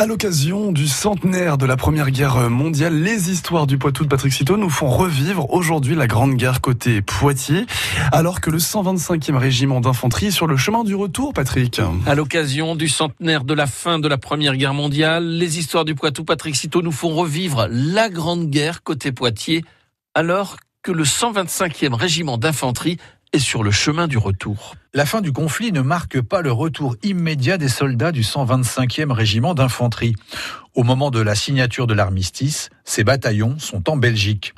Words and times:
À 0.00 0.06
l'occasion 0.06 0.70
du 0.70 0.86
centenaire 0.86 1.58
de 1.58 1.66
la 1.66 1.76
Première 1.76 2.12
Guerre 2.12 2.48
mondiale, 2.50 3.02
les 3.02 3.32
histoires 3.32 3.66
du 3.66 3.78
Poitou 3.78 4.04
de 4.04 4.08
Patrick 4.08 4.32
Citeau 4.32 4.56
nous 4.56 4.70
font 4.70 4.86
revivre 4.86 5.52
aujourd'hui 5.52 5.96
la 5.96 6.06
Grande 6.06 6.36
Guerre 6.36 6.60
côté 6.60 7.02
Poitiers, 7.02 7.66
alors 8.12 8.40
que 8.40 8.48
le 8.48 8.58
125e 8.58 9.34
régiment 9.34 9.80
d'infanterie 9.80 10.26
est 10.26 10.30
sur 10.30 10.46
le 10.46 10.56
chemin 10.56 10.84
du 10.84 10.94
retour, 10.94 11.32
Patrick. 11.32 11.80
À 12.06 12.14
l'occasion 12.14 12.76
du 12.76 12.88
centenaire 12.88 13.42
de 13.42 13.54
la 13.54 13.66
fin 13.66 13.98
de 13.98 14.06
la 14.06 14.18
Première 14.18 14.54
Guerre 14.54 14.72
mondiale, 14.72 15.26
les 15.26 15.58
histoires 15.58 15.84
du 15.84 15.96
Poitou, 15.96 16.22
Patrick 16.22 16.54
Citeau 16.54 16.80
nous 16.80 16.92
font 16.92 17.16
revivre 17.16 17.66
la 17.68 18.08
Grande 18.08 18.50
Guerre 18.50 18.84
côté 18.84 19.10
Poitiers, 19.10 19.64
alors 20.14 20.58
que 20.84 20.92
le 20.92 21.02
125e 21.02 21.94
régiment 21.94 22.38
d'infanterie 22.38 22.98
est 23.32 23.38
sur 23.38 23.62
le 23.62 23.70
chemin 23.70 24.08
du 24.08 24.18
retour. 24.18 24.74
La 24.94 25.06
fin 25.06 25.20
du 25.20 25.32
conflit 25.32 25.72
ne 25.72 25.80
marque 25.80 26.20
pas 26.20 26.40
le 26.40 26.52
retour 26.52 26.96
immédiat 27.02 27.58
des 27.58 27.68
soldats 27.68 28.12
du 28.12 28.22
125e 28.22 29.12
régiment 29.12 29.54
d'infanterie. 29.54 30.14
Au 30.74 30.82
moment 30.82 31.10
de 31.10 31.20
la 31.20 31.34
signature 31.34 31.86
de 31.86 31.94
l'armistice, 31.94 32.70
ces 32.84 33.04
bataillons 33.04 33.58
sont 33.58 33.90
en 33.90 33.96
Belgique. 33.96 34.54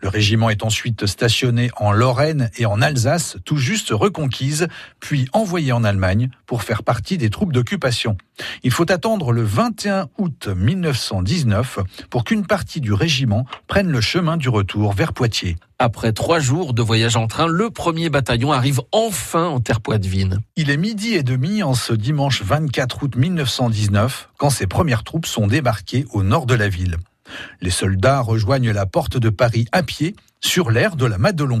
Le 0.00 0.08
régiment 0.08 0.50
est 0.50 0.64
ensuite 0.64 1.06
stationné 1.06 1.70
en 1.76 1.92
Lorraine 1.92 2.50
et 2.58 2.66
en 2.66 2.82
Alsace, 2.82 3.36
tout 3.44 3.56
juste 3.56 3.90
reconquise, 3.90 4.66
puis 4.98 5.28
envoyé 5.32 5.72
en 5.72 5.84
Allemagne 5.84 6.30
pour 6.46 6.62
faire 6.62 6.82
partie 6.82 7.18
des 7.18 7.30
troupes 7.30 7.52
d'occupation. 7.52 8.16
Il 8.62 8.72
faut 8.72 8.90
attendre 8.90 9.32
le 9.32 9.42
21 9.42 10.08
août 10.18 10.48
1919 10.48 11.80
pour 12.08 12.24
qu'une 12.24 12.46
partie 12.46 12.80
du 12.80 12.92
régiment 12.92 13.46
prenne 13.66 13.90
le 13.90 14.00
chemin 14.00 14.36
du 14.36 14.48
retour 14.48 14.92
vers 14.92 15.12
Poitiers. 15.12 15.56
Après 15.78 16.12
trois 16.12 16.40
jours 16.40 16.74
de 16.74 16.82
voyage 16.82 17.16
en 17.16 17.26
train, 17.26 17.46
le 17.46 17.70
premier 17.70 18.10
bataillon 18.10 18.52
arrive 18.52 18.82
enfin 18.92 19.46
en 19.46 19.60
terre 19.60 19.80
poitevine. 19.80 20.40
Il 20.56 20.70
est 20.70 20.76
midi 20.76 21.14
et 21.14 21.22
demi 21.22 21.62
en 21.62 21.74
ce 21.74 21.92
dimanche 21.92 22.42
24 22.42 23.02
août 23.02 23.16
1919 23.16 24.30
quand 24.36 24.50
ses 24.50 24.66
premières 24.66 25.04
troupes 25.04 25.26
sont 25.26 25.46
débarquées 25.46 26.04
au 26.12 26.22
nord 26.22 26.46
de 26.46 26.54
la 26.54 26.68
ville. 26.68 26.98
Les 27.60 27.70
soldats 27.70 28.20
rejoignent 28.20 28.72
la 28.72 28.86
porte 28.86 29.16
de 29.16 29.28
Paris 29.28 29.66
à 29.72 29.82
pied, 29.82 30.14
sur 30.40 30.70
l'air 30.70 30.96
de 30.96 31.06
la 31.06 31.18
Madelon. 31.18 31.58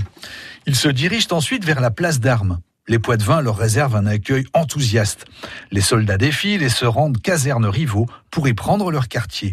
Ils 0.66 0.76
se 0.76 0.88
dirigent 0.88 1.32
ensuite 1.32 1.64
vers 1.64 1.80
la 1.80 1.90
place 1.90 2.20
d'armes. 2.20 2.60
Les 2.88 2.98
Poitevins 2.98 3.40
leur 3.40 3.56
réservent 3.56 3.96
un 3.96 4.06
accueil 4.06 4.44
enthousiaste. 4.52 5.26
Les 5.70 5.80
soldats 5.80 6.18
défilent 6.18 6.62
et 6.62 6.70
se 6.70 6.86
rendent 6.86 7.20
caserne 7.20 7.66
rivaux 7.66 8.06
pour 8.30 8.48
y 8.48 8.54
prendre 8.54 8.90
leur 8.90 9.08
quartier. 9.08 9.52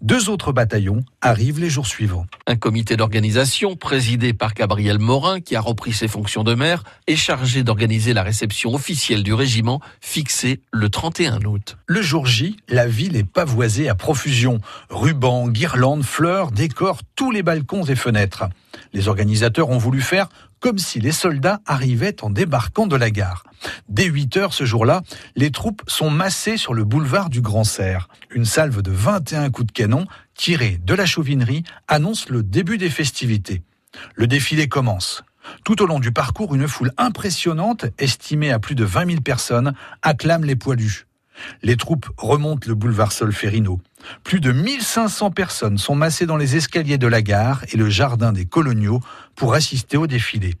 Deux 0.00 0.28
autres 0.28 0.52
bataillons 0.52 1.02
arrivent 1.20 1.60
les 1.60 1.70
jours 1.70 1.86
suivants. 1.86 2.26
Un 2.46 2.56
comité 2.56 2.96
d'organisation 2.96 3.74
présidé 3.74 4.34
par 4.34 4.52
Gabriel 4.54 4.98
Morin, 4.98 5.40
qui 5.40 5.56
a 5.56 5.60
repris 5.60 5.92
ses 5.92 6.08
fonctions 6.08 6.44
de 6.44 6.54
maire, 6.54 6.84
est 7.06 7.16
chargé 7.16 7.62
d'organiser 7.62 8.12
la 8.12 8.22
réception 8.22 8.74
officielle 8.74 9.22
du 9.22 9.32
régiment 9.32 9.80
fixée 10.00 10.60
le 10.72 10.88
31 10.88 11.42
août. 11.44 11.78
Le 11.86 12.02
jour 12.02 12.26
J, 12.26 12.56
la 12.68 12.86
ville 12.86 13.16
est 13.16 13.24
pavoisée 13.24 13.88
à 13.88 13.94
profusion. 13.94 14.60
Rubans, 14.90 15.48
guirlandes, 15.48 16.04
fleurs 16.04 16.50
décorent 16.50 17.02
tous 17.16 17.30
les 17.30 17.42
balcons 17.42 17.84
et 17.84 17.96
fenêtres. 17.96 18.44
Les 18.92 19.08
organisateurs 19.08 19.70
ont 19.70 19.78
voulu 19.78 20.00
faire 20.00 20.28
comme 20.60 20.78
si 20.78 20.98
les 20.98 21.12
soldats 21.12 21.60
arrivaient 21.66 22.24
en 22.24 22.30
débarquant 22.30 22.86
de 22.86 22.96
la 22.96 23.10
gare. 23.10 23.44
Dès 23.88 24.06
8 24.06 24.36
heures 24.38 24.54
ce 24.54 24.64
jour-là, 24.64 25.02
les 25.36 25.50
troupes 25.50 25.82
sont 25.86 26.10
massées 26.10 26.56
sur 26.56 26.72
le 26.72 26.84
boulevard 26.84 27.28
du 27.28 27.40
Grand 27.40 27.64
Cerf. 27.64 28.08
Une 28.30 28.46
salve 28.46 28.80
de 28.80 28.90
21 28.90 29.50
coups 29.50 29.66
de 29.66 29.72
canon 29.72 30.06
tirés 30.34 30.78
de 30.82 30.94
la 30.94 31.06
chauvinerie 31.06 31.64
annonce 31.86 32.28
le 32.28 32.42
début 32.42 32.78
des 32.78 32.90
festivités. 32.90 33.62
Le 34.14 34.26
défilé 34.26 34.68
commence. 34.68 35.22
Tout 35.64 35.82
au 35.82 35.86
long 35.86 36.00
du 36.00 36.12
parcours, 36.12 36.54
une 36.54 36.68
foule 36.68 36.92
impressionnante, 36.96 37.86
estimée 37.98 38.50
à 38.50 38.58
plus 38.58 38.74
de 38.74 38.84
20 38.84 39.06
000 39.06 39.20
personnes, 39.20 39.74
acclame 40.02 40.44
les 40.44 40.56
poilus. 40.56 41.06
Les 41.62 41.76
troupes 41.76 42.08
remontent 42.16 42.68
le 42.68 42.74
boulevard 42.74 43.12
Solferino. 43.12 43.80
Plus 44.22 44.40
de 44.40 44.52
1500 44.52 45.30
personnes 45.30 45.78
sont 45.78 45.94
massées 45.94 46.26
dans 46.26 46.36
les 46.36 46.56
escaliers 46.56 46.98
de 46.98 47.06
la 47.06 47.22
gare 47.22 47.64
et 47.72 47.76
le 47.76 47.88
jardin 47.88 48.32
des 48.32 48.44
coloniaux 48.44 49.00
pour 49.34 49.54
assister 49.54 49.96
au 49.96 50.06
défilé. 50.06 50.54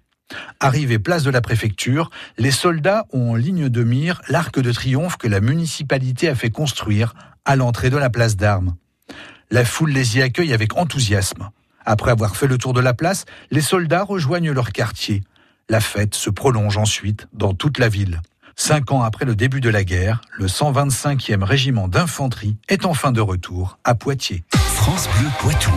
Arrivés 0.60 0.98
place 0.98 1.22
de 1.22 1.30
la 1.30 1.40
préfecture, 1.40 2.10
les 2.38 2.50
soldats 2.50 3.06
ont 3.12 3.32
en 3.32 3.34
ligne 3.34 3.68
de 3.68 3.84
mire 3.84 4.20
l'arc 4.28 4.58
de 4.58 4.72
triomphe 4.72 5.16
que 5.16 5.28
la 5.28 5.40
municipalité 5.40 6.28
a 6.28 6.34
fait 6.34 6.50
construire 6.50 7.14
à 7.44 7.56
l'entrée 7.56 7.90
de 7.90 7.98
la 7.98 8.10
place 8.10 8.36
d'armes. 8.36 8.74
La 9.50 9.64
foule 9.64 9.90
les 9.90 10.16
y 10.16 10.22
accueille 10.22 10.54
avec 10.54 10.76
enthousiasme. 10.76 11.50
Après 11.84 12.10
avoir 12.10 12.36
fait 12.36 12.46
le 12.46 12.58
tour 12.58 12.72
de 12.72 12.80
la 12.80 12.94
place, 12.94 13.26
les 13.50 13.60
soldats 13.60 14.02
rejoignent 14.02 14.52
leur 14.52 14.72
quartier. 14.72 15.22
La 15.68 15.80
fête 15.80 16.14
se 16.14 16.30
prolonge 16.30 16.78
ensuite 16.78 17.28
dans 17.32 17.52
toute 17.52 17.78
la 17.78 17.88
ville. 17.88 18.20
Cinq 18.56 18.92
ans 18.92 19.02
après 19.02 19.24
le 19.24 19.34
début 19.34 19.60
de 19.60 19.68
la 19.68 19.84
guerre, 19.84 20.20
le 20.38 20.46
125e 20.46 21.42
régiment 21.42 21.88
d'infanterie 21.88 22.56
est 22.68 22.86
enfin 22.86 23.12
de 23.12 23.20
retour 23.20 23.78
à 23.84 23.94
Poitiers. 23.94 24.44
France 24.54 25.08
Bleu 25.18 25.28
Poitou. 25.38 25.72